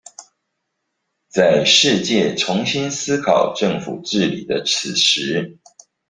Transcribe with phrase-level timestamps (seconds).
[1.29, 5.59] 在世界重新思考政府治理的此時